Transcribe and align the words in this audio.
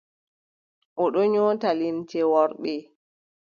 O 1.03 1.05
ɗon 1.13 1.27
nyoota 1.33 1.69
limce 1.79 2.19
worɓe. 2.31 2.73